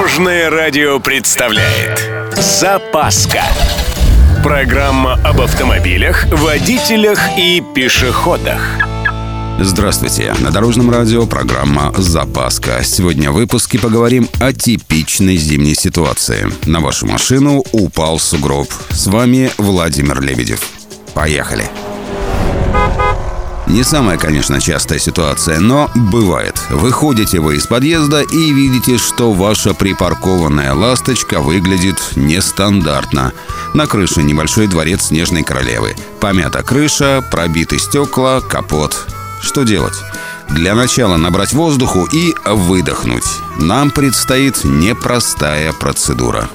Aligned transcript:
Дорожное 0.00 0.48
радио 0.48 0.98
представляет 0.98 2.10
Запаска 2.34 3.42
Программа 4.42 5.20
об 5.22 5.42
автомобилях, 5.42 6.24
водителях 6.32 7.20
и 7.36 7.62
пешеходах 7.74 8.62
Здравствуйте! 9.60 10.32
На 10.40 10.50
Дорожном 10.50 10.90
радио 10.90 11.26
программа 11.26 11.92
«Запаска». 11.98 12.82
Сегодня 12.82 13.30
в 13.30 13.34
выпуске 13.34 13.78
поговорим 13.78 14.26
о 14.40 14.54
типичной 14.54 15.36
зимней 15.36 15.74
ситуации. 15.74 16.50
На 16.64 16.80
вашу 16.80 17.06
машину 17.06 17.62
упал 17.72 18.18
сугроб. 18.18 18.68
С 18.88 19.06
вами 19.06 19.50
Владимир 19.58 20.22
Лебедев. 20.22 20.62
Поехали! 21.12 21.64
Не 23.70 23.84
самая, 23.84 24.18
конечно, 24.18 24.60
частая 24.60 24.98
ситуация, 24.98 25.60
но 25.60 25.88
бывает. 25.94 26.60
Выходите 26.70 27.38
вы 27.38 27.54
из 27.54 27.68
подъезда 27.68 28.20
и 28.20 28.52
видите, 28.52 28.98
что 28.98 29.32
ваша 29.32 29.74
припаркованная 29.74 30.74
«Ласточка» 30.74 31.38
выглядит 31.38 31.96
нестандартно. 32.16 33.32
На 33.72 33.86
крыше 33.86 34.24
небольшой 34.24 34.66
дворец 34.66 35.04
Снежной 35.04 35.44
Королевы. 35.44 35.94
Помята 36.18 36.64
крыша, 36.64 37.24
пробиты 37.30 37.78
стекла, 37.78 38.40
капот. 38.40 39.06
Что 39.40 39.62
делать? 39.62 40.02
Для 40.48 40.74
начала 40.74 41.16
набрать 41.16 41.52
воздуху 41.52 42.08
и 42.12 42.34
выдохнуть. 42.44 43.38
Нам 43.56 43.92
предстоит 43.92 44.64
непростая 44.64 45.72
процедура. 45.72 46.50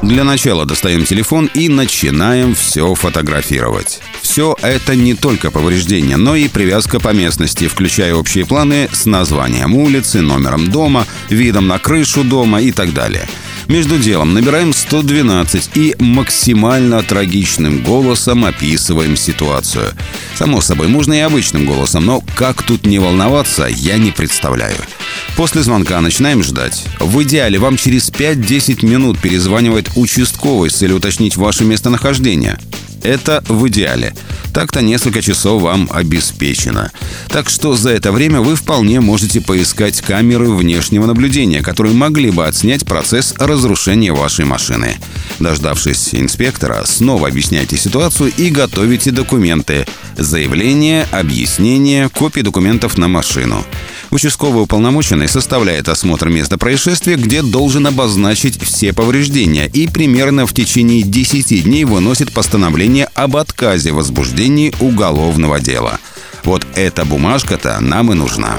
Для 0.00 0.22
начала 0.22 0.64
достаем 0.64 1.04
телефон 1.04 1.50
и 1.54 1.68
начинаем 1.68 2.54
все 2.54 2.94
фотографировать. 2.94 4.00
Все 4.28 4.54
это 4.60 4.94
не 4.94 5.14
только 5.14 5.50
повреждения, 5.50 6.18
но 6.18 6.36
и 6.36 6.48
привязка 6.48 7.00
по 7.00 7.14
местности, 7.14 7.66
включая 7.66 8.14
общие 8.14 8.44
планы 8.44 8.90
с 8.92 9.06
названием 9.06 9.74
улицы, 9.74 10.20
номером 10.20 10.70
дома, 10.70 11.06
видом 11.30 11.66
на 11.66 11.78
крышу 11.78 12.24
дома 12.24 12.60
и 12.60 12.70
так 12.70 12.92
далее. 12.92 13.26
Между 13.68 13.98
делом 13.98 14.34
набираем 14.34 14.74
112 14.74 15.70
и 15.76 15.96
максимально 15.98 17.02
трагичным 17.02 17.82
голосом 17.82 18.44
описываем 18.44 19.16
ситуацию. 19.16 19.92
Само 20.36 20.60
собой, 20.60 20.88
можно 20.88 21.14
и 21.14 21.20
обычным 21.20 21.64
голосом, 21.64 22.04
но 22.04 22.22
как 22.36 22.62
тут 22.62 22.84
не 22.84 22.98
волноваться, 22.98 23.66
я 23.66 23.96
не 23.96 24.10
представляю. 24.10 24.76
После 25.36 25.62
звонка 25.62 25.98
начинаем 26.02 26.42
ждать. 26.42 26.84
В 27.00 27.22
идеале 27.22 27.58
вам 27.58 27.78
через 27.78 28.10
5-10 28.10 28.84
минут 28.84 29.18
перезванивает 29.18 29.88
участковый 29.96 30.68
с 30.68 30.74
целью 30.74 30.98
уточнить 30.98 31.36
ваше 31.36 31.64
местонахождение. 31.64 32.58
Это 33.02 33.42
в 33.48 33.68
идеале. 33.68 34.14
Так-то 34.52 34.80
несколько 34.80 35.22
часов 35.22 35.62
вам 35.62 35.88
обеспечено. 35.92 36.90
Так 37.28 37.48
что 37.48 37.76
за 37.76 37.90
это 37.90 38.12
время 38.12 38.40
вы 38.40 38.56
вполне 38.56 39.00
можете 39.00 39.40
поискать 39.40 40.00
камеры 40.00 40.50
внешнего 40.50 41.06
наблюдения, 41.06 41.62
которые 41.62 41.94
могли 41.94 42.30
бы 42.30 42.46
отснять 42.46 42.84
процесс 42.84 43.34
разрушения 43.38 44.12
вашей 44.12 44.44
машины. 44.44 44.96
Дождавшись 45.38 46.14
инспектора, 46.14 46.84
снова 46.84 47.28
объясняйте 47.28 47.76
ситуацию 47.76 48.32
и 48.36 48.50
готовите 48.50 49.12
документы. 49.12 49.86
Заявление, 50.16 51.06
объяснение, 51.12 52.08
копии 52.08 52.40
документов 52.40 52.98
на 52.98 53.06
машину. 53.06 53.64
Участковый 54.10 54.62
уполномоченный 54.62 55.28
составляет 55.28 55.88
осмотр 55.88 56.28
места 56.28 56.58
происшествия, 56.58 57.16
где 57.16 57.42
должен 57.42 57.86
обозначить 57.86 58.60
все 58.60 58.92
повреждения 58.92 59.66
и 59.66 59.86
примерно 59.86 60.46
в 60.46 60.52
течение 60.52 61.02
10 61.02 61.64
дней 61.64 61.84
выносит 61.84 62.32
постановление 62.32 63.08
об 63.14 63.36
отказе 63.36 63.92
в 63.92 63.96
возбуждении 63.96 64.74
уголовного 64.80 65.60
дела. 65.60 66.00
Вот 66.42 66.66
эта 66.74 67.04
бумажка-то 67.04 67.78
нам 67.80 68.12
и 68.12 68.14
нужна. 68.14 68.56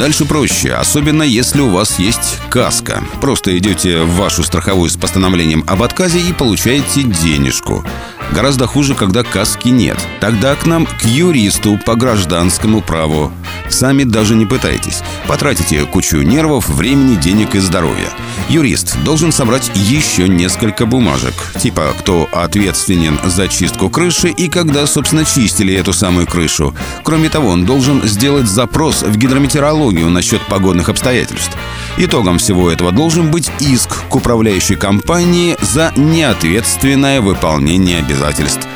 Дальше 0.00 0.24
проще, 0.24 0.72
особенно 0.72 1.22
если 1.22 1.60
у 1.60 1.68
вас 1.68 1.98
есть 1.98 2.38
каска. 2.48 3.04
Просто 3.20 3.58
идете 3.58 4.00
в 4.00 4.16
вашу 4.16 4.42
страховую 4.42 4.88
с 4.88 4.96
постановлением 4.96 5.62
об 5.66 5.82
отказе 5.82 6.18
и 6.20 6.32
получаете 6.32 7.02
денежку. 7.02 7.84
Гораздо 8.32 8.66
хуже, 8.66 8.94
когда 8.94 9.22
каски 9.24 9.68
нет. 9.68 9.98
Тогда 10.18 10.54
к 10.54 10.64
нам 10.64 10.86
к 10.86 11.04
юристу 11.04 11.78
по 11.84 11.96
гражданскому 11.96 12.80
праву. 12.80 13.30
Сами 13.70 14.04
даже 14.04 14.34
не 14.34 14.46
пытайтесь. 14.46 15.02
Потратите 15.26 15.84
кучу 15.86 16.18
нервов, 16.18 16.68
времени, 16.68 17.16
денег 17.16 17.54
и 17.54 17.60
здоровья. 17.60 18.08
Юрист 18.48 18.96
должен 19.04 19.32
собрать 19.32 19.70
еще 19.74 20.28
несколько 20.28 20.86
бумажек. 20.86 21.34
Типа, 21.58 21.94
кто 21.98 22.28
ответственен 22.32 23.18
за 23.24 23.48
чистку 23.48 23.88
крыши 23.88 24.28
и 24.28 24.48
когда, 24.48 24.86
собственно, 24.86 25.24
чистили 25.24 25.74
эту 25.74 25.92
самую 25.92 26.26
крышу. 26.26 26.74
Кроме 27.04 27.28
того, 27.28 27.48
он 27.48 27.64
должен 27.64 28.02
сделать 28.06 28.46
запрос 28.46 29.02
в 29.02 29.16
гидрометеорологию 29.16 30.10
насчет 30.10 30.40
погодных 30.46 30.88
обстоятельств. 30.88 31.56
Итогом 31.96 32.38
всего 32.38 32.70
этого 32.70 32.92
должен 32.92 33.30
быть 33.30 33.50
иск 33.60 34.08
к 34.08 34.16
управляющей 34.16 34.76
компании 34.76 35.56
за 35.60 35.92
неответственное 35.96 37.20
выполнение 37.20 37.98
обязательств. 37.98 38.66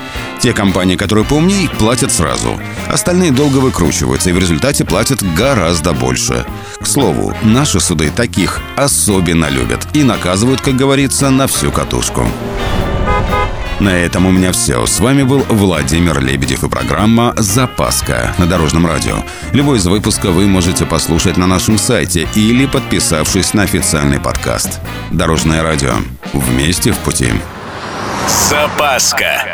Те 0.45 0.53
компании, 0.53 0.97
которые 0.97 1.25
поумнее, 1.25 1.71
платят 1.71 2.13
сразу. 2.13 2.61
Остальные 2.87 3.33
долго 3.33 3.57
выкручиваются 3.57 4.29
и 4.29 4.35
в 4.35 4.39
результате 4.39 4.85
платят 4.85 5.23
гораздо 5.23 5.95
больше. 5.95 6.45
К 6.79 6.87
слову, 6.87 7.35
наши 7.43 7.81
суды 7.81 8.11
таких 8.11 8.61
особенно 8.77 9.49
любят 9.49 9.89
и 9.95 10.03
наказывают, 10.03 10.61
как 10.61 10.77
говорится, 10.77 11.31
на 11.31 11.47
всю 11.47 11.73
катушку. 11.73 12.29
На 13.81 13.97
этом 13.97 14.27
у 14.27 14.33
меня 14.33 14.53
все. 14.53 14.85
С 14.85 15.01
вами 15.01 15.23
был 15.23 15.47
Владимир 15.49 16.21
Лебедев 16.21 16.63
и 16.63 16.69
программа 16.69 17.33
«Запаска» 17.39 18.35
на 18.37 18.45
Дорожном 18.45 18.87
радио. 18.87 19.25
Любой 19.53 19.79
из 19.79 19.87
выпуска 19.87 20.31
вы 20.31 20.47
можете 20.47 20.85
послушать 20.85 21.39
на 21.39 21.47
нашем 21.47 21.79
сайте 21.79 22.29
или 22.35 22.67
подписавшись 22.67 23.55
на 23.55 23.63
официальный 23.63 24.21
подкаст. 24.21 24.79
Дорожное 25.11 25.63
радио. 25.63 25.95
Вместе 26.35 26.93
в 26.93 26.99
пути. 26.99 27.33
Запаска. 28.51 29.54